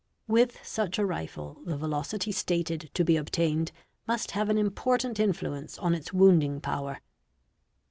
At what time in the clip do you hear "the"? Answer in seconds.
1.63-1.77